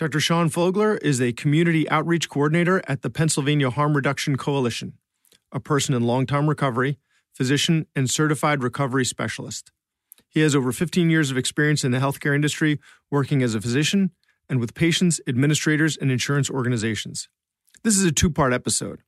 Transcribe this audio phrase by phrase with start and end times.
[0.00, 0.18] Dr.
[0.18, 4.94] Sean Fogler is a community outreach coordinator at the Pennsylvania Harm Reduction Coalition,
[5.52, 6.96] a person in long term recovery,
[7.34, 9.70] physician, and certified recovery specialist.
[10.30, 14.12] He has over 15 years of experience in the healthcare industry working as a physician
[14.48, 17.28] and with patients, administrators, and insurance organizations.
[17.84, 19.02] This is a two part episode.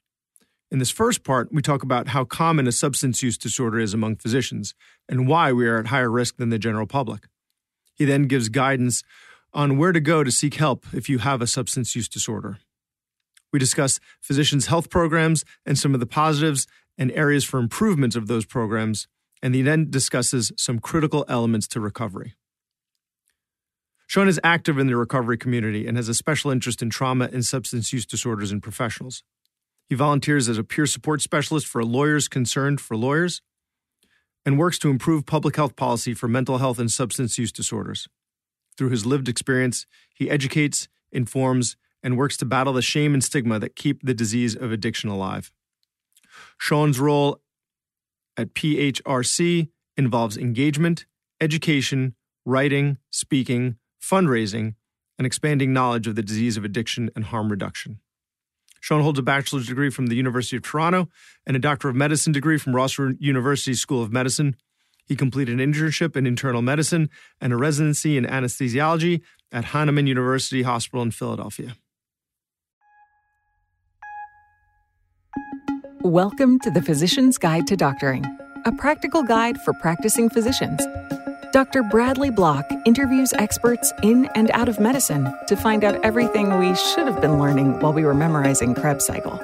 [0.71, 4.17] In this first part, we talk about how common a substance use disorder is among
[4.17, 4.75] physicians
[5.09, 7.29] and why we are at higher risk than the general public.
[7.95, 9.03] He then gives guidance
[9.55, 12.59] on where to go to seek help if you have a substance use disorder.
[13.53, 16.67] We discuss physicians' health programs and some of the positives
[16.97, 19.09] and areas for improvement of those programs,
[19.43, 22.35] and he then discusses some critical elements to recovery.
[24.07, 27.45] Sean is active in the recovery community and has a special interest in trauma and
[27.45, 29.23] substance use disorders in professionals.
[29.89, 33.43] He volunteers as a peer support specialist for lawyers concerned for lawyers
[34.45, 38.09] and works to improve public health policy for mental health and substance use disorders.
[38.77, 43.59] Through his lived experience, he educates, informs, and works to battle the shame and stigma
[43.59, 45.53] that keep the disease of addiction alive.
[46.59, 47.41] Sean's role
[48.37, 51.07] at PHRC involves engagement,
[51.41, 52.15] education,
[52.45, 54.75] writing, speaking, fundraising,
[55.19, 58.01] and expanding knowledge of the disease of addiction and harm reduction.
[58.81, 61.09] Sean holds a bachelor's degree from the University of Toronto
[61.47, 64.57] and a doctor of medicine degree from Ross University School of Medicine
[65.07, 70.63] he completed an internship in internal medicine and a residency in anesthesiology at Hahnemann University
[70.63, 71.77] Hospital in Philadelphia.
[76.03, 78.25] Welcome to the Physician's Guide to Doctoring,
[78.65, 80.85] a practical guide for practicing physicians.
[81.53, 81.83] Dr.
[81.83, 87.07] Bradley Block interviews experts in and out of medicine to find out everything we should
[87.07, 89.39] have been learning while we were memorizing Krebs cycle.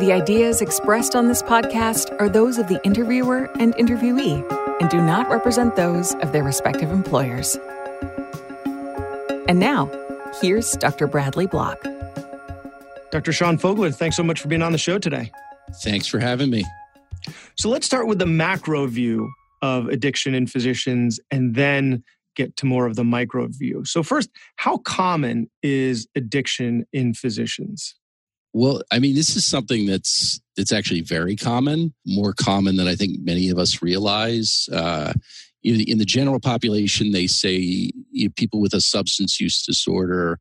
[0.00, 4.42] The ideas expressed on this podcast are those of the interviewer and interviewee
[4.80, 7.58] and do not represent those of their respective employers.
[9.46, 9.90] And now,
[10.40, 11.06] here's Dr.
[11.06, 11.82] Bradley Block.
[13.10, 13.30] Dr.
[13.30, 15.30] Sean Fogler, thanks so much for being on the show today.
[15.82, 16.64] Thanks for having me.
[17.58, 22.02] So let's start with the macro view of addiction in physicians and then
[22.36, 23.84] get to more of the micro view.
[23.84, 27.96] So, first, how common is addiction in physicians?
[28.52, 32.96] Well, I mean, this is something that's that's actually very common, more common than I
[32.96, 34.68] think many of us realize.
[34.72, 35.12] Uh,
[35.62, 40.38] in the general population, they say you know, people with a substance use disorder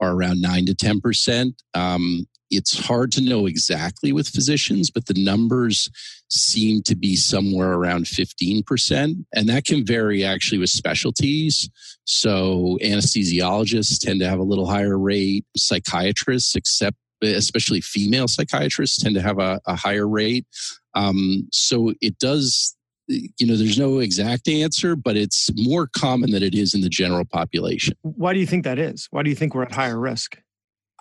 [0.00, 1.62] are around nine to ten percent.
[1.72, 5.88] Um, it's hard to know exactly with physicians, but the numbers
[6.28, 9.24] seem to be somewhere around 15%.
[9.34, 11.68] And that can vary actually with specialties.
[12.04, 15.44] So anesthesiologists tend to have a little higher rate.
[15.56, 20.46] Psychiatrists accept especially female psychiatrists tend to have a, a higher rate.
[20.94, 22.76] Um, so it does,
[23.08, 26.88] you know, there's no exact answer, but it's more common than it is in the
[26.88, 27.94] general population.
[28.02, 29.08] Why do you think that is?
[29.10, 30.38] Why do you think we're at higher risk?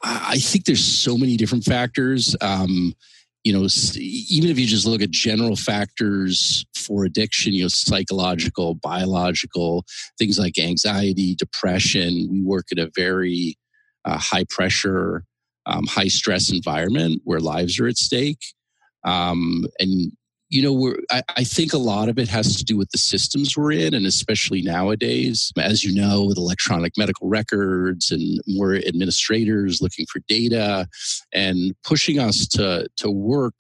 [0.03, 2.35] I think there's so many different factors.
[2.41, 2.93] Um,
[3.43, 8.73] you know, even if you just look at general factors for addiction, you know, psychological,
[8.73, 9.85] biological,
[10.17, 13.55] things like anxiety, depression, we work at a very
[14.03, 15.23] uh, high pressure
[15.65, 18.43] um, high stress environment where lives are at stake.
[19.03, 20.11] Um, and
[20.49, 22.99] you know, we're, I, I, think a lot of it has to do with the
[22.99, 28.75] systems we're in, and especially nowadays, as you know, with electronic medical records and more
[28.75, 30.87] administrators looking for data
[31.33, 33.55] and pushing us to to work,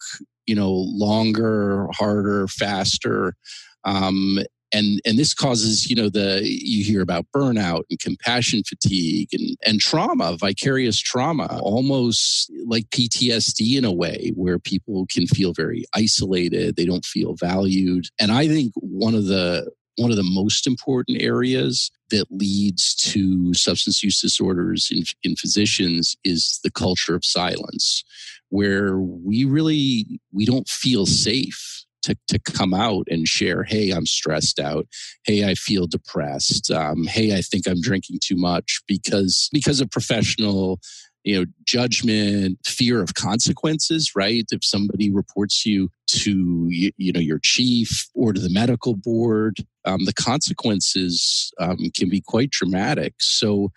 [0.45, 3.35] you know, longer, harder, faster.
[3.83, 4.39] Um,
[4.73, 9.57] and and this causes you know the you hear about burnout and compassion fatigue and
[9.65, 15.85] and trauma vicarious trauma almost like ptsd in a way where people can feel very
[15.93, 16.75] isolated.
[16.75, 18.07] They don't feel valued.
[18.19, 23.53] And i think one of the one of the most important areas that leads to
[23.53, 28.03] substance use disorders in, in physicians is the culture of silence
[28.49, 34.05] where we really we don't feel safe to, to come out and share, hey, I'm
[34.05, 34.87] stressed out.
[35.25, 36.71] Hey, I feel depressed.
[36.71, 40.79] Um, hey, I think I'm drinking too much because because of professional
[41.23, 47.39] you know judgment fear of consequences right if somebody reports you to you, know your
[47.41, 53.71] chief or to the medical board um, the consequences um, can be quite dramatic so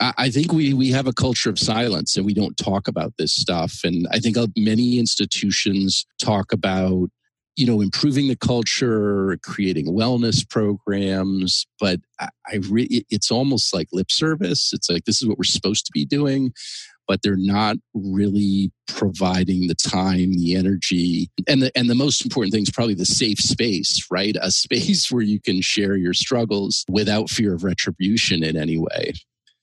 [0.00, 3.34] I think we we have a culture of silence and we don't talk about this
[3.34, 3.80] stuff.
[3.82, 7.08] And I think many institutions talk about
[7.58, 13.88] you know improving the culture creating wellness programs but i, I re- it's almost like
[13.92, 16.52] lip service it's like this is what we're supposed to be doing
[17.08, 22.52] but they're not really providing the time, the energy, and the and the most important
[22.52, 24.36] thing is probably the safe space, right?
[24.40, 29.14] A space where you can share your struggles without fear of retribution in any way.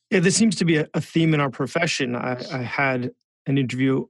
[0.10, 2.16] Yeah, this seems to be a, a theme in our profession.
[2.16, 3.12] I, I had
[3.46, 4.08] an interview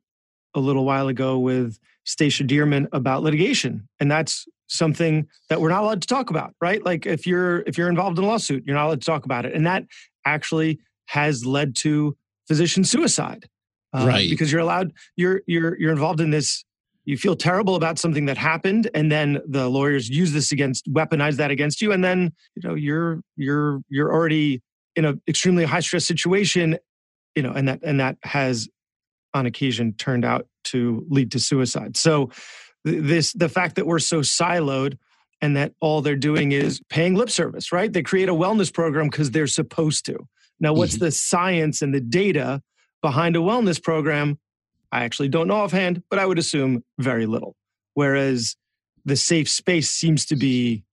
[0.54, 5.84] a little while ago with Stacia Dearman about litigation, and that's something that we're not
[5.84, 6.84] allowed to talk about, right?
[6.84, 9.46] Like if you're if you're involved in a lawsuit, you're not allowed to talk about
[9.46, 9.84] it, and that
[10.26, 12.16] actually has led to
[12.48, 13.48] physician suicide,
[13.94, 14.30] uh, right?
[14.30, 16.64] Because you're allowed you're you're you're involved in this.
[17.08, 21.36] You feel terrible about something that happened, and then the lawyers use this against weaponize
[21.36, 24.64] that against you, and then you know you're you're you're already
[24.96, 26.80] in an extremely high stress situation,
[27.36, 28.68] you know, and that and that has
[29.36, 31.98] on occasion turned out to lead to suicide.
[31.98, 32.32] So
[32.84, 34.98] this the fact that we're so siloed
[35.42, 37.92] and that all they're doing is paying lip service, right?
[37.92, 40.28] They create a wellness program because they're supposed to.
[40.60, 41.06] Now, what's mm-hmm.
[41.06, 42.62] the science and the data
[43.02, 44.40] behind a wellness program?
[44.92, 47.56] I actually don't know offhand, but I would assume very little.
[47.96, 48.56] Whereas
[49.04, 50.86] the safe space seems to be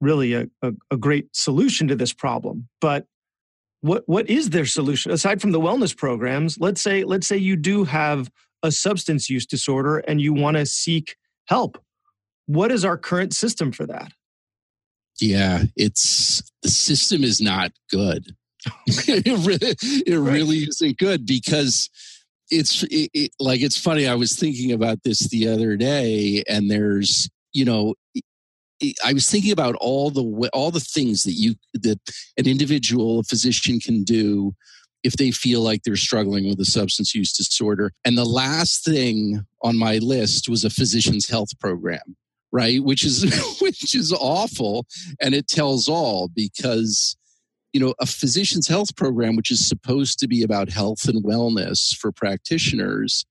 [0.00, 2.68] really a, a, a great solution to this problem.
[2.80, 3.06] But
[3.82, 6.58] what what is their solution aside from the wellness programs?
[6.58, 8.30] Let's say let's say you do have
[8.62, 11.82] a substance use disorder and you want to seek help.
[12.46, 14.12] What is our current system for that?
[15.20, 18.34] Yeah, it's the system is not good.
[18.86, 19.76] it really,
[20.06, 20.32] it right.
[20.32, 21.90] really isn't good because
[22.50, 24.06] it's it, it, like it's funny.
[24.06, 27.94] I was thinking about this the other day, and there's you know
[29.04, 31.98] I was thinking about all the all the things that you that
[32.36, 34.54] an individual, a physician can do
[35.02, 37.92] if they feel like they're struggling with a substance use disorder.
[38.04, 42.16] And the last thing on my list was a physician's health program,
[42.52, 42.82] right?
[42.82, 43.24] Which is
[43.60, 44.86] which is awful
[45.20, 47.16] and it tells all because
[47.72, 51.96] you know, a physician's health program which is supposed to be about health and wellness
[51.96, 53.24] for practitioners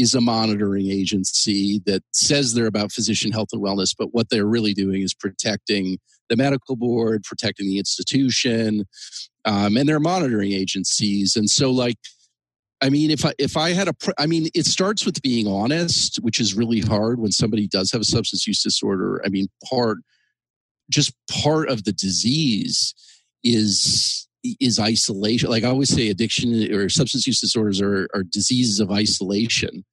[0.00, 4.46] is a monitoring agency that says they're about physician health and wellness, but what they're
[4.46, 5.98] really doing is protecting
[6.28, 8.84] the medical board, protecting the institution,
[9.44, 11.36] um, and they're monitoring agencies.
[11.36, 11.96] And so, like,
[12.80, 16.16] I mean, if I if I had a, I mean, it starts with being honest,
[16.22, 19.20] which is really hard when somebody does have a substance use disorder.
[19.24, 19.98] I mean, part,
[20.90, 22.94] just part of the disease
[23.44, 25.50] is is isolation.
[25.50, 29.84] Like I always say, addiction or substance use disorders are, are diseases of isolation.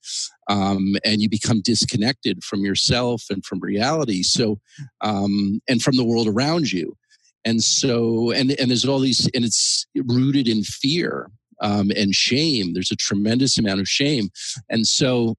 [0.50, 4.24] Um, and you become disconnected from yourself and from reality.
[4.24, 4.60] So,
[5.02, 6.96] um, and from the world around you.
[7.44, 11.30] And so, and, and there's all these, and it's rooted in fear
[11.62, 12.74] um, and shame.
[12.74, 14.30] There's a tremendous amount of shame.
[14.70, 15.36] And so,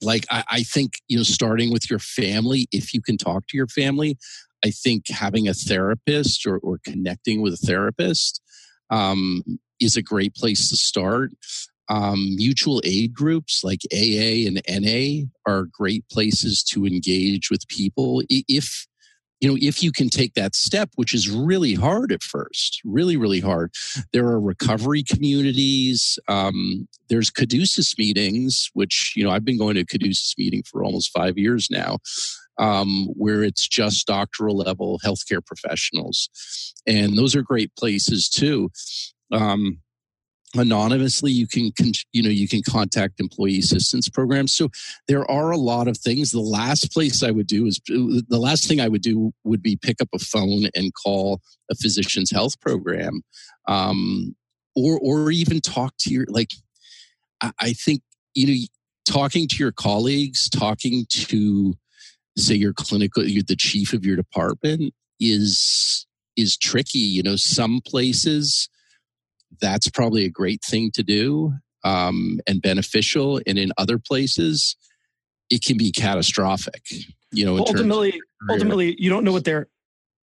[0.00, 3.56] like, I, I think, you know, starting with your family, if you can talk to
[3.56, 4.16] your family,
[4.64, 8.40] I think having a therapist or, or connecting with a therapist
[8.90, 9.42] um,
[9.80, 11.30] is a great place to start.
[11.90, 18.22] Um, mutual aid groups like AA and NA are great places to engage with people
[18.28, 18.86] if
[19.40, 23.16] you know if you can take that step which is really hard at first really
[23.16, 23.72] really hard
[24.12, 29.84] there are recovery communities um, there's caduceus meetings which you know i've been going to
[29.84, 31.98] caduceus meeting for almost five years now
[32.58, 36.28] um, where it's just doctoral level healthcare professionals.
[36.86, 38.70] And those are great places too.
[39.32, 39.80] Um,
[40.54, 41.70] anonymously you can
[42.12, 44.70] you know you can contact employee assistance programs so
[45.06, 48.66] there are a lot of things the last place i would do is the last
[48.66, 51.40] thing i would do would be pick up a phone and call
[51.70, 53.20] a physician's health program
[53.66, 54.34] um,
[54.74, 56.50] or or even talk to your like
[57.42, 58.00] I, I think
[58.34, 58.54] you know
[59.06, 61.74] talking to your colleagues talking to
[62.38, 67.80] say you're clinical you're the chief of your department is is tricky you know some
[67.86, 68.68] places
[69.60, 71.52] that's probably a great thing to do
[71.84, 74.76] um, and beneficial and in other places
[75.50, 76.82] it can be catastrophic
[77.32, 79.68] you know ultimately ultimately you don't know what they're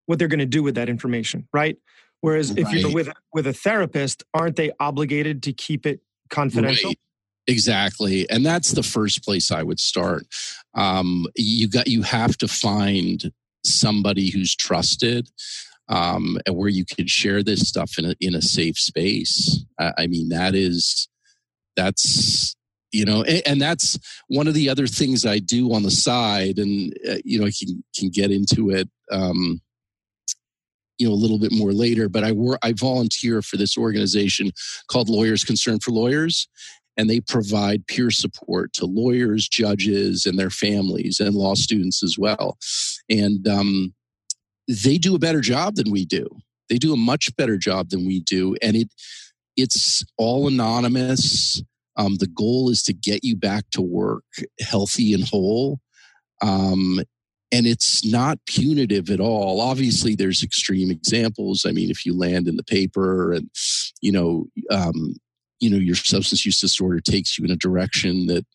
[0.05, 1.77] what they're going to do with that information right
[2.21, 2.75] whereas if right.
[2.75, 6.97] you're with with a therapist aren't they obligated to keep it confidential right.
[7.47, 10.25] Exactly, and that's the first place I would start.
[10.75, 13.31] Um, you got you have to find
[13.65, 15.29] somebody who's trusted,
[15.87, 19.63] um, and where you can share this stuff in a in a safe space.
[19.79, 21.07] I, I mean, that is
[21.75, 22.55] that's
[22.91, 26.59] you know, and, and, that's one of the other things I do on the side,
[26.59, 28.89] and uh, you know, I can can get into it.
[29.11, 29.61] Um,
[30.99, 34.51] you know a little bit more later but i work i volunteer for this organization
[34.89, 36.47] called lawyers concern for lawyers
[36.97, 42.17] and they provide peer support to lawyers, judges, and their families, and law students as
[42.17, 42.57] well.
[43.09, 43.93] And um,
[44.67, 46.27] they do a better job than we do.
[46.69, 48.89] They do a much better job than we do, and it
[49.55, 51.61] it's all anonymous.
[51.95, 54.23] Um, the goal is to get you back to work
[54.59, 55.79] healthy and whole.
[56.41, 57.01] Um,
[57.51, 59.61] and it's not punitive at all.
[59.61, 61.65] Obviously, there's extreme examples.
[61.67, 63.47] I mean, if you land in the paper and,
[64.01, 65.15] you know, um,
[65.63, 68.45] you know, your substance use disorder takes you in a direction that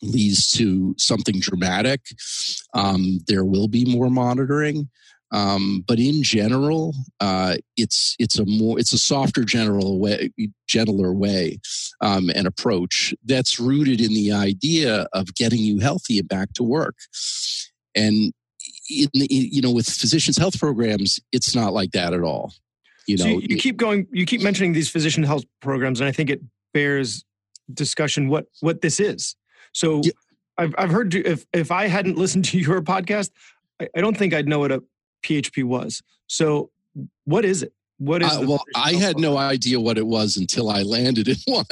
[0.00, 2.00] leads to something dramatic,
[2.72, 4.88] um, there will be more monitoring.
[5.30, 10.30] Um, but in general, uh, it's it's a more it's a softer general way,
[10.66, 11.58] gentler way
[12.00, 16.62] um, and approach that's rooted in the idea of getting you healthy and back to
[16.62, 16.96] work.
[17.94, 18.32] And
[18.90, 22.52] in, you know, with physicians' health programs, it's not like that at all.
[23.06, 26.08] You know, so you, you keep going, you keep mentioning these physician health programs, and
[26.08, 26.40] I think it
[26.72, 27.24] bears
[27.72, 29.36] discussion what what this is.
[29.72, 30.02] So.
[30.04, 30.12] Yeah.
[30.58, 33.30] I've, I've heard if if I hadn't listened to your podcast,
[33.80, 34.82] I, I don't think I'd know what a
[35.24, 36.02] PHP was.
[36.26, 36.70] So,
[37.24, 37.72] what is it?
[37.98, 38.32] What is?
[38.32, 41.64] Uh, well, I had no idea what it was until I landed in one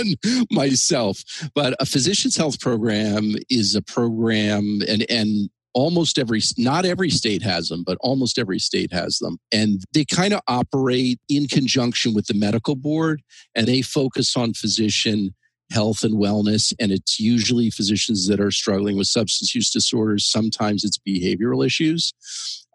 [0.51, 1.23] myself.
[1.55, 7.43] But a physician's health program is a program, and and almost every not every state
[7.43, 9.39] has them but almost every state has them.
[9.53, 13.23] And they kind of operate in conjunction with the medical board
[13.55, 15.35] and they focus on physician
[15.71, 20.27] health and wellness and it's usually physicians that are struggling with substance use disorders.
[20.27, 22.13] Sometimes it's behavioral issues.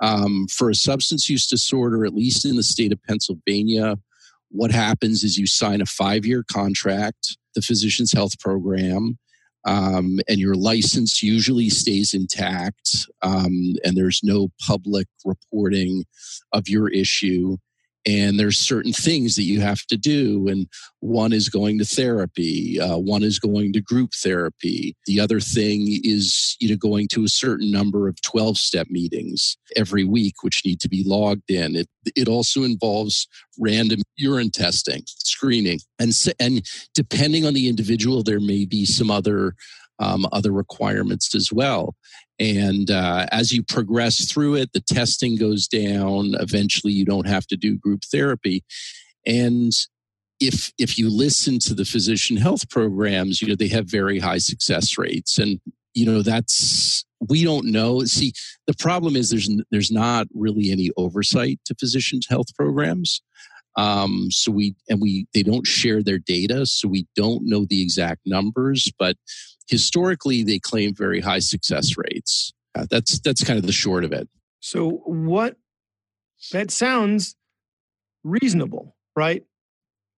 [0.01, 3.97] Um, for a substance use disorder, at least in the state of Pennsylvania,
[4.49, 9.17] what happens is you sign a five year contract, the physician's health program,
[9.65, 16.05] um, and your license usually stays intact, um, and there's no public reporting
[16.53, 17.57] of your issue
[18.05, 20.67] and there's certain things that you have to do and
[20.99, 25.87] one is going to therapy uh, one is going to group therapy the other thing
[26.03, 30.63] is you know going to a certain number of 12 step meetings every week which
[30.65, 33.27] need to be logged in it, it also involves
[33.59, 39.55] random urine testing screening and and depending on the individual there may be some other
[39.99, 41.95] um, other requirements as well.
[42.39, 46.35] And uh, as you progress through it, the testing goes down.
[46.39, 48.63] Eventually, you don't have to do group therapy.
[49.25, 49.71] And
[50.39, 54.37] if if you listen to the physician health programs, you know they have very high
[54.37, 55.59] success rates, and
[55.93, 58.03] you know that's we don't know.
[58.03, 58.33] See,
[58.67, 63.21] the problem is there's there's not really any oversight to physicians health programs.
[63.77, 67.81] Um, so we and we they don't share their data, so we don't know the
[67.81, 69.15] exact numbers, but
[69.67, 72.53] historically they claim very high success rates.
[72.75, 74.27] Uh, that's that's kind of the short of it.
[74.59, 75.57] So what
[76.51, 77.35] that sounds
[78.23, 79.43] reasonable, right?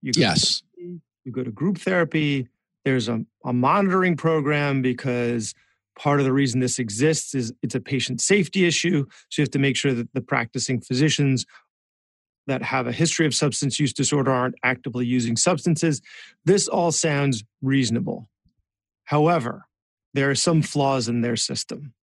[0.02, 0.62] You yes.
[0.76, 2.48] Therapy, you go to group therapy.
[2.84, 5.54] There's a, a monitoring program because
[5.96, 9.04] part of the reason this exists is it's a patient safety issue.
[9.28, 11.44] So you have to make sure that the practicing physicians
[12.46, 16.00] that have a history of substance use disorder aren't actively using substances.
[16.44, 18.28] This all sounds reasonable.
[19.08, 19.64] However,
[20.12, 21.94] there are some flaws in their system.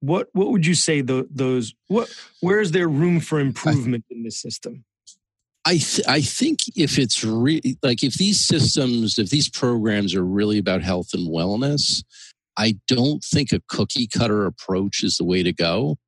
[0.00, 4.22] What what would you say the, those what where is there room for improvement in
[4.22, 4.86] this system?
[5.66, 10.24] I th- I think if it's really like if these systems if these programs are
[10.24, 12.02] really about health and wellness,
[12.56, 15.98] I don't think a cookie cutter approach is the way to go.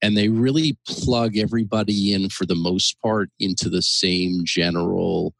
[0.00, 5.34] And they really plug everybody in for the most part into the same general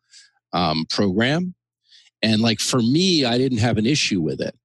[0.52, 1.54] um, program.
[2.26, 4.56] And like for me, I didn't have an issue with it.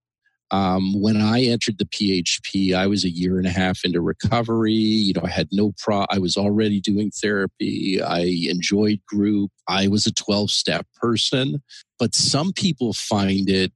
[0.50, 4.74] Um, when I entered the PHP, I was a year and a half into recovery.
[4.74, 6.06] You know, I had no pro.
[6.10, 8.02] I was already doing therapy.
[8.02, 9.52] I enjoyed group.
[9.68, 11.62] I was a twelve step person.
[12.00, 13.72] But some people find it.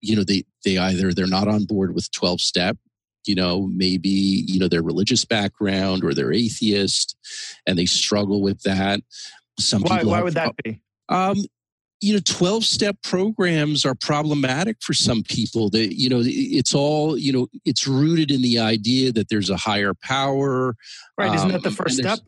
[0.00, 2.78] You know, they they either they're not on board with twelve step.
[3.26, 7.16] You know, maybe you know their religious background or they're atheist,
[7.66, 9.00] and they struggle with that.
[9.58, 10.12] Some why, people.
[10.12, 10.80] Why would that be?
[11.08, 11.44] Um,
[12.06, 15.70] you know 12 step programs are problematic for some people.
[15.70, 19.56] That you know it's all you know it's rooted in the idea that there's a
[19.56, 20.76] higher power
[21.18, 22.26] right isn't that the um, first and step?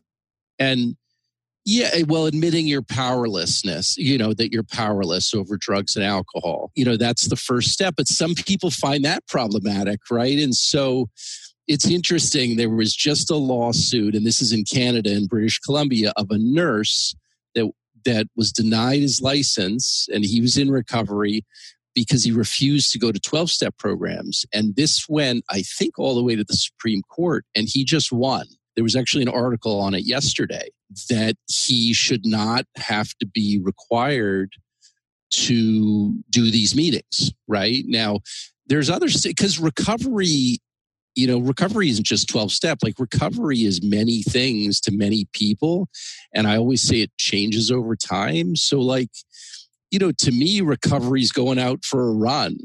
[0.58, 0.96] and
[1.64, 6.72] yeah eh, well admitting your powerlessness you know that you're powerless over drugs and alcohol.
[6.74, 10.40] You know that's the first step but some people find that problematic right?
[10.40, 11.08] And so
[11.68, 16.14] it's interesting there was just a lawsuit and this is in canada in british columbia
[16.16, 17.14] of a nurse
[18.04, 21.44] that was denied his license and he was in recovery
[21.94, 24.44] because he refused to go to 12 step programs.
[24.52, 28.12] And this went, I think, all the way to the Supreme Court, and he just
[28.12, 28.46] won.
[28.76, 30.68] There was actually an article on it yesterday
[31.10, 34.52] that he should not have to be required
[35.30, 37.84] to do these meetings, right?
[37.86, 38.20] Now,
[38.66, 40.58] there's other because recovery
[41.18, 42.78] you know, recovery isn't just 12 step.
[42.80, 45.88] Like recovery is many things to many people.
[46.32, 48.54] And I always say it changes over time.
[48.54, 49.10] So like
[49.90, 52.56] you know, to me, recovery is going out for a run,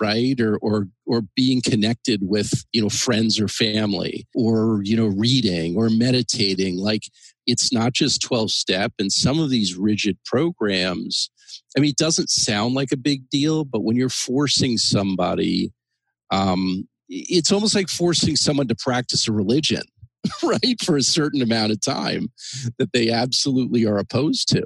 [0.00, 0.40] right?
[0.40, 5.76] Or or or being connected with you know friends or family, or you know, reading
[5.76, 6.78] or meditating.
[6.78, 7.02] Like
[7.46, 11.30] it's not just twelve step, and some of these rigid programs.
[11.76, 15.72] I mean, it doesn't sound like a big deal, but when you're forcing somebody,
[16.30, 19.82] um, it's almost like forcing someone to practice a religion,
[20.42, 22.28] right, for a certain amount of time
[22.78, 24.64] that they absolutely are opposed to.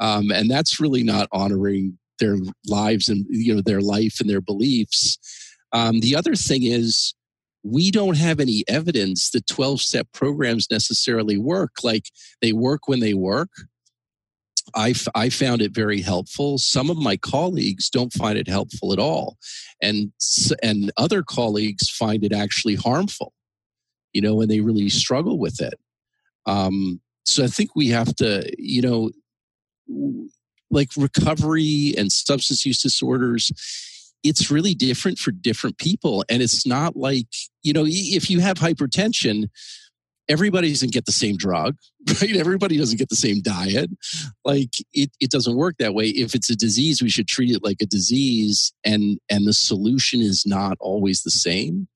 [0.00, 2.36] Um, and that's really not honoring their
[2.66, 5.18] lives and you know their life and their beliefs.
[5.72, 7.14] Um, the other thing is
[7.62, 11.72] we don't have any evidence that 12 step programs necessarily work.
[11.82, 12.06] Like
[12.40, 13.50] they work when they work
[14.74, 16.58] I, I found it very helpful.
[16.58, 19.38] Some of my colleagues don't find it helpful at all,
[19.82, 20.12] and
[20.62, 23.32] and other colleagues find it actually harmful.
[24.12, 25.74] You know, and they really struggle with it.
[26.46, 29.10] Um, so I think we have to, you know,
[30.70, 33.52] like recovery and substance use disorders
[34.24, 37.28] it's really different for different people and it's not like
[37.62, 39.48] you know if you have hypertension
[40.28, 41.76] everybody doesn't get the same drug
[42.20, 42.36] right?
[42.36, 43.90] Everybody doesn't get the same diet.
[44.44, 46.06] Like it, it doesn't work that way.
[46.06, 50.20] If it's a disease we should treat it like a disease and and the solution
[50.20, 51.88] is not always the same.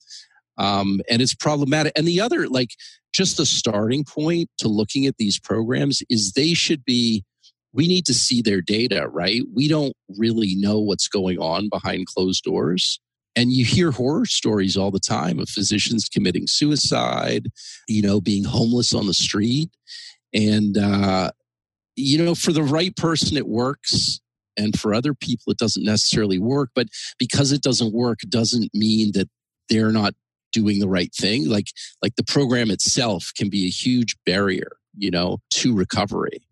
[0.58, 1.92] Um, and it's problematic.
[1.96, 2.70] And the other like
[3.12, 7.24] just the starting point to looking at these programs is they should be
[7.72, 9.42] we need to see their data, right?
[9.54, 13.00] We don't really know what's going on behind closed doors.
[13.34, 17.48] And you hear horror stories all the time of physicians committing suicide,
[17.88, 19.70] you know, being homeless on the street.
[20.34, 21.30] And, uh,
[21.96, 24.20] you know, for the right person, it works.
[24.58, 26.70] And for other people, it doesn't necessarily work.
[26.74, 29.30] But because it doesn't work, doesn't mean that
[29.70, 30.14] they're not
[30.52, 31.48] doing the right thing.
[31.48, 31.68] Like,
[32.02, 36.42] like the program itself can be a huge barrier, you know, to recovery.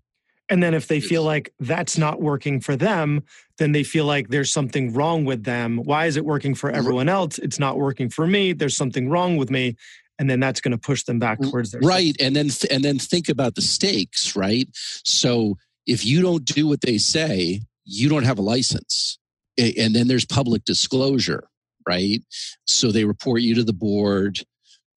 [0.51, 3.23] And then if they feel like that's not working for them,
[3.59, 5.79] then they feel like there's something wrong with them.
[5.79, 7.39] Why is it working for everyone else?
[7.39, 8.53] It's not working for me.
[8.53, 9.77] There's something wrong with me.
[10.19, 12.15] And then that's going to push them back towards their right.
[12.21, 14.69] And then th- and then think about the stakes, right?
[14.75, 19.19] So if you don't do what they say, you don't have a license.
[19.57, 21.49] And then there's public disclosure,
[21.89, 22.21] right?
[22.67, 24.41] So they report you to the board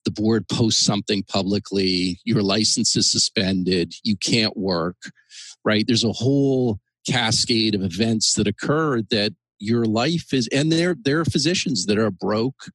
[0.05, 4.97] the board posts something publicly, your license is suspended, you can't work,
[5.65, 5.85] right?
[5.85, 11.19] There's a whole cascade of events that occur that your life is, and there, there
[11.19, 12.65] are physicians that are broke,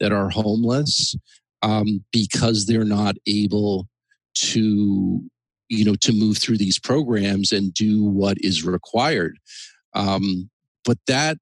[0.00, 1.14] that are homeless,
[1.62, 3.88] um, because they're not able
[4.34, 5.22] to,
[5.68, 9.38] you know, to move through these programs and do what is required.
[9.94, 10.50] Um,
[10.84, 11.38] but that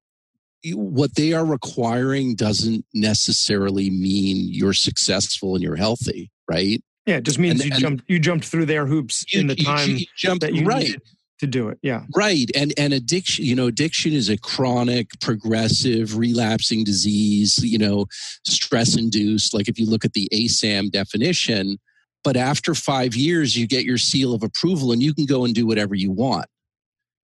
[0.75, 6.83] what they are requiring doesn't necessarily mean you're successful and you're healthy, right?
[7.07, 9.57] Yeah, it just means and, you jumped you jumped through their hoops you, in the
[9.57, 10.85] time you jumped, that you right.
[10.85, 11.03] needed
[11.41, 11.79] to do it.
[11.83, 12.05] Yeah.
[12.15, 12.51] Right.
[12.55, 18.07] And and addiction, you know, addiction is a chronic, progressive, relapsing disease, you know,
[18.45, 19.55] stress induced.
[19.55, 21.79] Like if you look at the ASAM definition,
[22.23, 25.55] but after five years, you get your seal of approval and you can go and
[25.55, 26.47] do whatever you want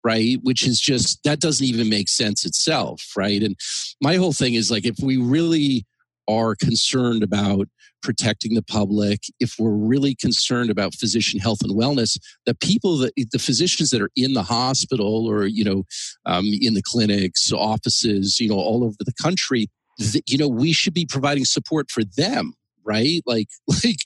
[0.05, 0.39] right?
[0.43, 3.43] Which is just, that doesn't even make sense itself, right?
[3.43, 3.57] And
[4.01, 5.87] my whole thing is like, if we really
[6.29, 7.69] are concerned about
[8.05, 13.13] protecting the public, if we're really concerned about physician health and wellness, the people that
[13.17, 15.83] the physicians that are in the hospital or you know
[16.27, 19.69] um, in the clinics, offices, you know, all over the country,
[20.27, 22.55] you know, we should be providing support for them,
[22.85, 23.23] right?
[23.27, 23.49] Like
[23.85, 23.97] like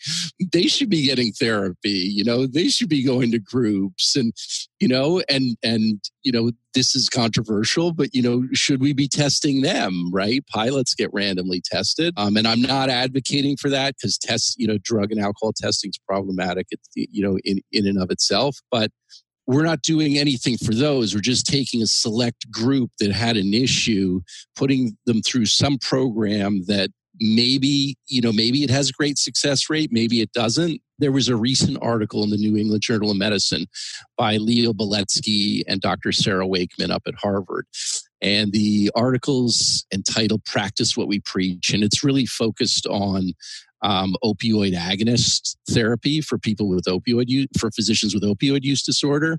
[0.52, 2.46] they should be getting therapy you know?
[2.46, 4.32] They should be going to groups and
[4.80, 9.08] you know and and you know this is controversial but you know should we be
[9.08, 10.44] testing them right?
[10.48, 14.78] Pilots get randomly tested um, and i'm not advocating for that because tests you know
[14.82, 18.90] drug and alcohol testing is problematic it's you know in in and of itself but
[19.48, 21.14] we're not doing anything for those.
[21.14, 24.20] We're just taking a select group that had an issue,
[24.54, 29.70] putting them through some program that maybe you know maybe it has a great success
[29.70, 30.80] rate maybe it doesn't.
[31.00, 33.66] There was a recent article in the new england journal of medicine
[34.16, 37.66] by leo beletsky and dr sarah wakeman up at harvard.
[38.20, 43.32] And the article's entitled practice what we preach and it's really focused on
[43.82, 49.38] um, opioid agonist therapy for people with opioid use, for physicians with opioid use disorder,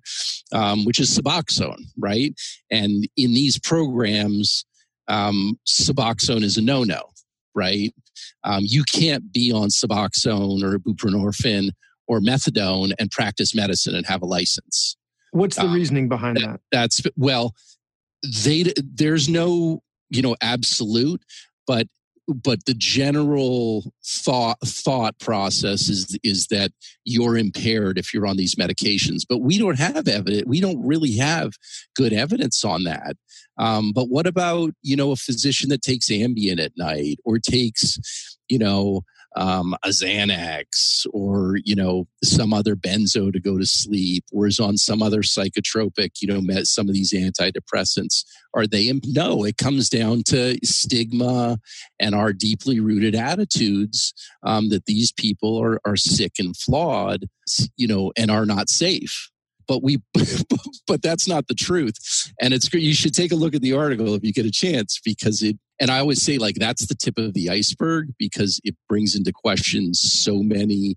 [0.54, 2.34] um, which is Suboxone, right?
[2.72, 4.64] And in these programs,
[5.10, 7.10] um, Suboxone is a no-no
[7.56, 7.94] right?
[8.44, 11.72] Um, you can't be on Suboxone or buprenorphine
[12.08, 14.98] or methadone and practice medicine and have a license.
[15.32, 16.60] What's the um, reasoning behind that, that?
[16.72, 17.54] That's well,
[18.24, 21.24] they there's no you know absolute,
[21.68, 21.88] but
[22.44, 26.72] but the general thought thought process is is that
[27.06, 31.16] you're impaired if you're on these medications but we don't have evidence we don't really
[31.18, 31.52] have
[31.96, 33.16] good evidence on that.
[33.58, 37.98] Um, but what about you know a physician that takes ambien at night or takes
[38.48, 39.02] you know
[39.36, 44.60] um, a Xanax or you know some other benzo to go to sleep, or is
[44.60, 48.26] on some other psychotropic, you know, some of these antidepressants.
[48.54, 48.92] Are they?
[49.06, 51.60] No, it comes down to stigma
[52.00, 54.14] and our deeply rooted attitudes
[54.44, 57.26] um, that these people are are sick and flawed,
[57.78, 59.30] you know, and are not safe
[59.68, 60.02] but we
[60.88, 64.16] but that's not the truth and it's you should take a look at the article
[64.16, 67.18] if you get a chance because it and i always say like that's the tip
[67.18, 70.96] of the iceberg because it brings into question so many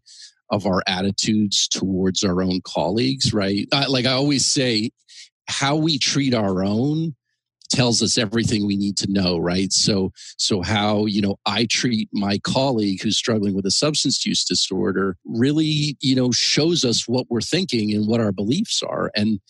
[0.51, 3.66] of our attitudes towards our own colleagues right?
[3.73, 4.90] Uh, like i always say
[5.49, 7.14] how we treat our own
[7.71, 9.73] tells us everything we need to know right?
[9.73, 14.45] So so how you know i treat my colleague who's struggling with a substance use
[14.45, 19.11] disorder really you know shows us what we're thinking and what our beliefs are.
[19.16, 19.40] And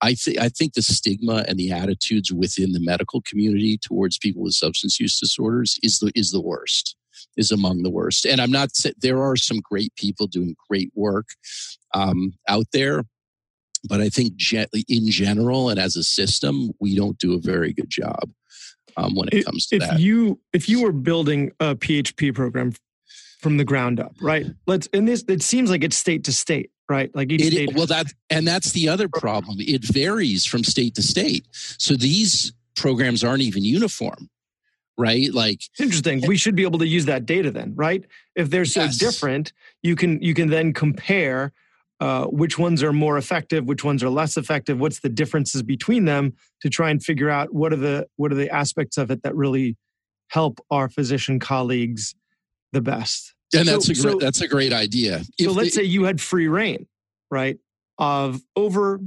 [0.00, 4.42] I think I think the stigma and the attitudes within the medical community towards people
[4.42, 6.96] with substance use disorders is the is the worst
[7.36, 8.26] is among the worst.
[8.26, 11.28] And I'm not there are some great people doing great work
[11.94, 13.04] um, out there,
[13.88, 14.34] but I think
[14.88, 18.30] in general and as a system, we don't do a very good job
[18.96, 20.00] um, when it comes to if that.
[20.00, 22.74] You, if you were building a PHP program
[23.40, 24.46] from the ground up, right?
[24.66, 25.24] Let's in this.
[25.28, 27.14] It seems like it's state to state, right?
[27.14, 27.74] Like each it, state.
[27.74, 29.56] Well, that and that's the other problem.
[29.60, 31.46] It varies from state to state.
[31.52, 34.30] So these programs aren't even uniform
[34.96, 38.04] right like interesting we should be able to use that data then right
[38.36, 38.98] if they're so yes.
[38.98, 41.52] different you can you can then compare
[42.00, 46.04] uh, which ones are more effective, which ones are less effective, what's the differences between
[46.04, 49.22] them to try and figure out what are the what are the aspects of it
[49.22, 49.76] that really
[50.28, 52.14] help our physician colleagues
[52.72, 53.34] the best.
[53.54, 55.22] And so, that's a great, so, that's a great idea.
[55.40, 56.86] so let's say you had free rein,
[57.30, 57.58] right?
[57.98, 59.00] Of over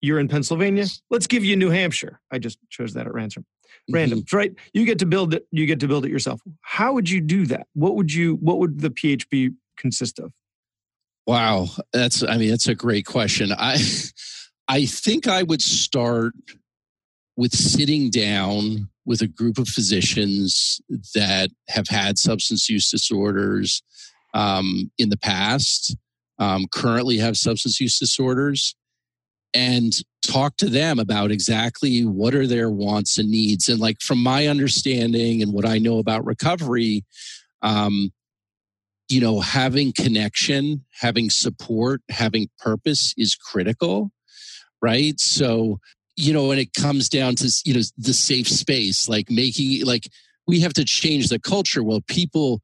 [0.00, 0.86] you're in Pennsylvania.
[1.10, 2.20] Let's give you New Hampshire.
[2.30, 3.44] I just chose that at random.
[3.90, 4.36] Random, mm-hmm.
[4.36, 4.52] right?
[4.72, 5.46] You get to build it.
[5.50, 6.40] You get to build it yourself.
[6.60, 7.66] How would you do that?
[7.74, 8.36] What would you?
[8.36, 10.32] What would the PHP consist of?
[11.26, 13.50] Wow, that's I mean that's a great question.
[13.52, 13.78] I
[14.68, 16.34] I think I would start
[17.36, 20.80] with sitting down with a group of physicians
[21.14, 23.82] that have had substance use disorders
[24.34, 25.96] um, in the past,
[26.38, 28.74] um, currently have substance use disorders,
[29.54, 29.92] and
[30.26, 33.68] talk to them about exactly what are their wants and needs.
[33.68, 37.04] And like from my understanding and what I know about recovery,
[37.60, 38.12] um,
[39.08, 44.10] you know, having connection, having support, having purpose is critical,
[44.80, 45.20] right?
[45.20, 45.80] So,
[46.16, 50.08] you know, when it comes down to, you know, the safe space, like making, like,
[50.46, 51.82] we have to change the culture.
[51.82, 52.60] Well, people,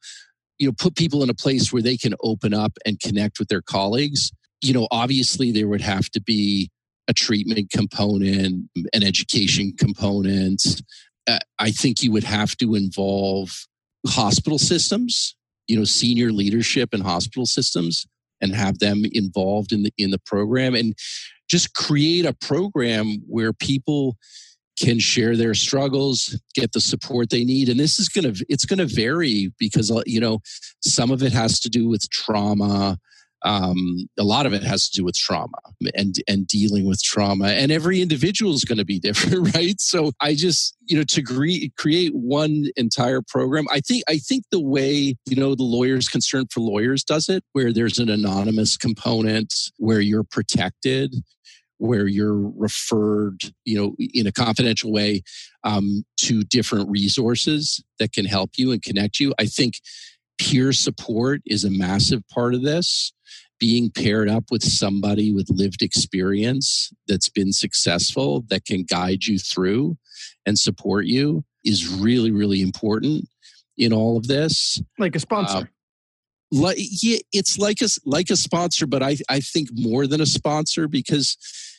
[0.58, 3.48] you know, put people in a place where they can open up and connect with
[3.48, 4.32] their colleagues.
[4.60, 6.70] You know, obviously there would have to be
[7.06, 10.82] a treatment component, an education component.
[11.26, 13.66] Uh, I think you would have to involve
[14.06, 15.36] hospital systems
[15.68, 18.06] you know senior leadership in hospital systems
[18.40, 20.94] and have them involved in the in the program and
[21.48, 24.16] just create a program where people
[24.78, 27.68] can share their struggles get the support they need.
[27.68, 30.40] And this is going to it's going to vary because uh, you know
[30.80, 32.98] some of it has to do with trauma
[33.42, 35.58] um, a lot of it has to do with trauma
[35.94, 37.48] and and dealing with trauma.
[37.48, 39.80] And every individual is going to be different right?
[39.80, 44.44] So i just you know to cre- create one entire program i think i think
[44.50, 48.76] the way you know the lawyers concern for lawyers does it where there's an anonymous
[48.76, 51.14] component where you're protected
[51.78, 55.22] where you're referred you know in a confidential way
[55.64, 59.34] um, to different resources that can help you and connect you.
[59.38, 59.74] I think
[60.38, 63.12] peer support is a massive part of this.
[63.58, 69.38] Being paired up with somebody with lived experience that's been successful that can guide you
[69.38, 69.96] through
[70.46, 73.28] and support you is really really important
[73.76, 74.80] in all of this.
[74.98, 75.58] Like a sponsor.
[75.58, 75.64] Uh,
[76.50, 80.24] like yeah it's like a like a sponsor but i i think more than a
[80.24, 81.36] sponsor because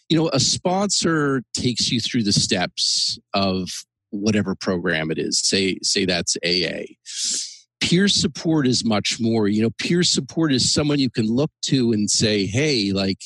[0.09, 3.67] you know a sponsor takes you through the steps of
[4.11, 5.39] whatever program it is.
[5.39, 6.83] Say say that's aa
[7.89, 9.47] peer support is much more.
[9.47, 13.17] You know peer support is someone you can look to and say hey like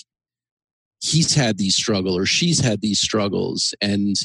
[1.02, 4.16] he's had these struggles or she's had these struggles and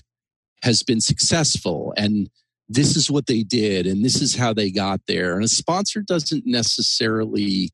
[0.62, 2.30] has been successful and
[2.68, 5.34] this is what they did and this is how they got there.
[5.34, 7.70] And a sponsor doesn't necessarily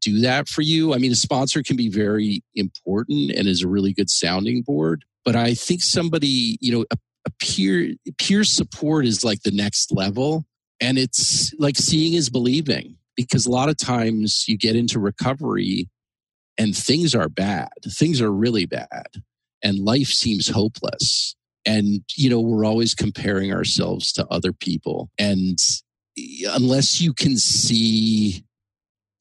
[0.00, 0.94] do that for you.
[0.94, 5.04] I mean a sponsor can be very important and is a really good sounding board
[5.24, 9.92] but i think somebody you know a, a peer peer support is like the next
[9.92, 10.46] level
[10.80, 15.88] and it's like seeing is believing because a lot of times you get into recovery
[16.56, 17.68] and things are bad.
[17.84, 19.06] Things are really bad
[19.62, 21.34] and life seems hopeless.
[21.64, 25.10] And, you know, we're always comparing ourselves to other people.
[25.18, 25.58] And
[26.16, 28.44] eh, unless you can see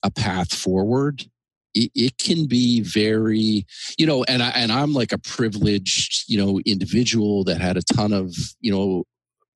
[0.04, 1.26] a path forward,
[1.74, 3.66] it, it, can be very,
[3.98, 7.82] you know, and I and I'm like a privileged, you know, individual that had a
[7.82, 9.04] ton of, you know,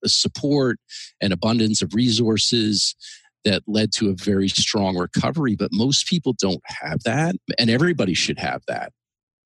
[0.09, 0.77] support
[1.21, 2.95] and abundance of resources
[3.43, 5.55] that led to a very strong recovery.
[5.55, 8.91] But most people don't have that, and everybody should have that.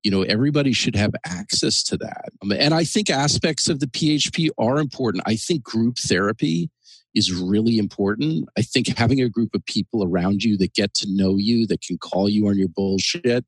[0.03, 2.29] You know everybody should have access to that.
[2.43, 5.23] Um, and i think aspects of the php are important.
[5.25, 6.69] I think group therapy
[7.15, 8.47] is really important.
[8.57, 11.81] I think having a group of people around you that get to know you that
[11.81, 13.45] can call you on your bullshit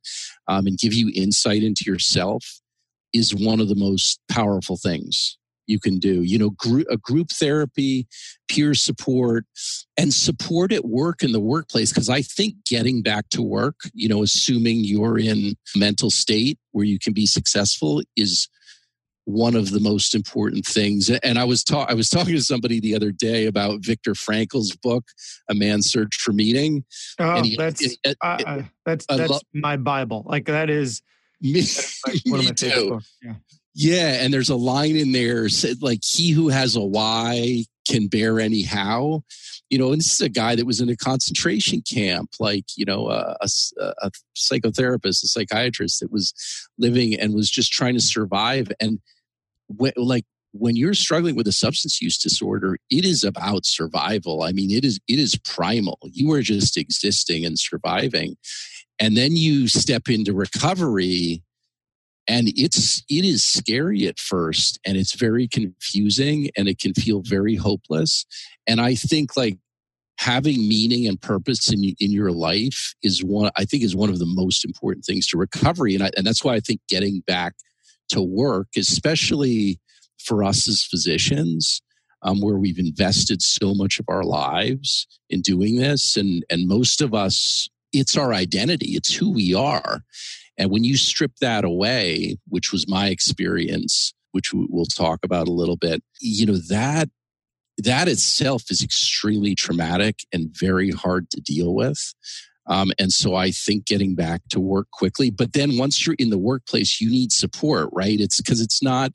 [0.47, 2.61] um, and give you insight into yourself
[3.13, 5.36] is one of the most powerful things
[5.67, 6.23] you can do.
[6.23, 8.07] You know, group, a group therapy,
[8.49, 9.45] peer support,
[9.97, 11.91] and support at work in the workplace.
[11.91, 16.85] Because I think getting back to work, you know, assuming you're in mental state where
[16.85, 18.47] you can be successful is
[19.27, 21.09] one of the most important things.
[21.09, 24.75] And I was ta- I was talking to somebody the other day about Viktor Frankl's
[24.75, 25.03] book,
[25.49, 26.85] A Man's Search for Meaning.
[27.19, 30.23] Oh, he, that's it, it, uh, that's that's lo- my Bible.
[30.25, 31.01] Like that is.
[31.41, 31.61] Me,
[32.25, 32.99] me too.
[33.21, 33.33] Yeah.
[33.79, 38.07] Yeah, and there's a line in there said like he who has a why can
[38.07, 39.21] bear any how.
[39.69, 42.85] You know, and this is a guy that was in a concentration camp, like you
[42.85, 46.33] know, a, a, a psychotherapist, a psychiatrist that was
[46.79, 48.71] living and was just trying to survive.
[48.79, 48.99] And
[49.67, 54.41] when, like when you're struggling with a substance use disorder, it is about survival.
[54.41, 55.99] I mean, it is it is primal.
[56.01, 58.37] You are just existing and surviving,
[58.97, 61.43] and then you step into recovery
[62.27, 67.21] and it's it is scary at first and it's very confusing and it can feel
[67.21, 68.25] very hopeless.
[68.65, 69.57] And i think like
[70.19, 74.19] having meaning and purpose in in your life is one i think is one of
[74.19, 75.95] the most important things to recovery.
[75.95, 77.55] And I, and that's why i think getting back
[78.09, 79.79] to work especially
[80.23, 81.81] for us as physicians
[82.23, 87.01] um, where we've invested so much of our lives in doing this and and most
[87.01, 88.91] of us it's our identity.
[88.91, 90.01] It's who we are
[90.57, 95.53] and when you strip that away, which was my experience, which we'll talk about a
[95.53, 97.09] little bit, you know, that
[97.77, 102.13] that itself is extremely traumatic and very hard to deal with.
[102.65, 106.31] Um, and so I think getting back to work quickly, but then once you're in
[106.31, 108.19] the workplace, you need support, right?
[108.19, 109.11] It's because it's not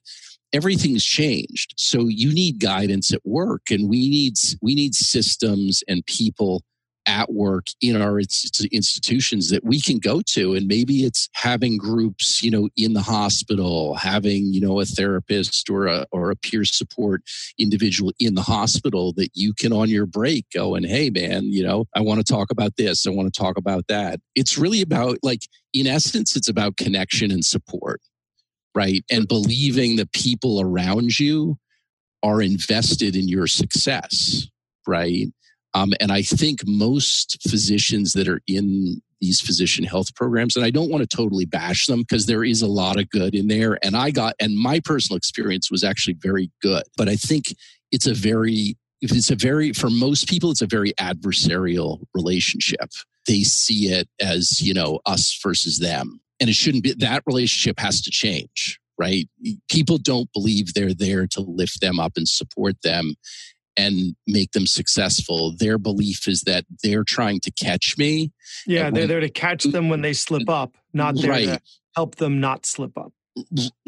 [0.53, 1.75] everything's changed.
[1.77, 6.63] So you need guidance at work and we need we need systems and people
[7.07, 12.43] at work in our institutions that we can go to and maybe it's having groups
[12.43, 16.65] you know in the hospital having you know a therapist or a or a peer
[16.65, 17.23] support
[17.59, 21.63] individual in the hospital that you can on your break go and hey man you
[21.63, 24.21] know i want to talk about this i want to talk about that.
[24.35, 28.01] It's really about like in essence it's about connection and support
[28.75, 29.05] right?
[29.11, 31.59] And believing the people around you
[32.23, 34.47] are invested in your success
[34.87, 35.29] right
[35.75, 40.71] um, and I think most physicians that are in these physician health programs, and I
[40.71, 43.79] don't want to totally bash them because there is a lot of good in there.
[43.83, 46.83] And I got, and my personal experience was actually very good.
[46.97, 47.55] But I think
[47.93, 52.91] it's a very, it's a very, for most people, it's a very adversarial relationship.
[53.27, 56.21] They see it as, you know, us versus them.
[56.41, 59.29] And it shouldn't be, that relationship has to change right?
[59.71, 63.15] People don't believe they're there to lift them up and support them
[63.77, 65.55] and make them successful.
[65.57, 68.33] Their belief is that they're trying to catch me.
[68.67, 69.71] Yeah, they're there to catch mm-hmm.
[69.73, 71.45] them when they slip up, not there right.
[71.47, 71.61] to
[71.97, 73.13] help them not slip up.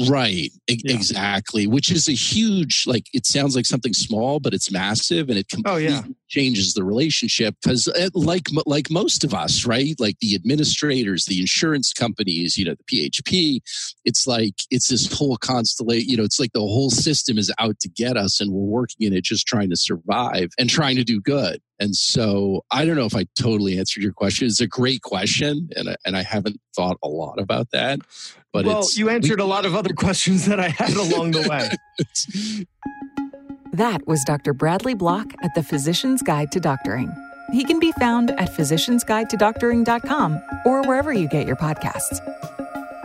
[0.09, 0.94] Right, yeah.
[0.94, 1.66] exactly.
[1.66, 5.48] Which is a huge, like, it sounds like something small, but it's massive, and it
[5.48, 6.02] completely oh, yeah.
[6.28, 7.54] changes the relationship.
[7.62, 9.94] Because, uh, like, like most of us, right?
[9.98, 13.61] Like the administrators, the insurance companies, you know, the PHP.
[14.04, 16.09] It's like it's this whole constellation.
[16.09, 19.07] You know, it's like the whole system is out to get us, and we're working
[19.07, 21.61] in it just trying to survive and trying to do good.
[21.80, 24.46] And so I don't know if I totally answered your question.
[24.46, 28.00] It's a great question, and I, and I haven't thought a lot about that.
[28.52, 31.48] But well, you answered we, a lot of other questions that I had along the
[31.48, 32.66] way.
[33.72, 34.54] that was Dr.
[34.54, 37.12] Bradley Block at the Physician's Guide to Doctoring.
[37.52, 42.20] He can be found at physiciansguidetodoctoring.com or wherever you get your podcasts.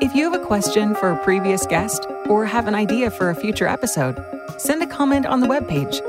[0.01, 3.35] If you have a question for a previous guest or have an idea for a
[3.35, 4.23] future episode,
[4.57, 5.99] send a comment on the webpage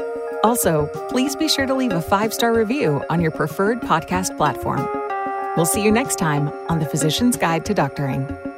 [0.43, 4.87] also, please be sure to leave a five star review on your preferred podcast platform.
[5.57, 8.50] We'll see you next time on The Physician's Guide to Doctoring.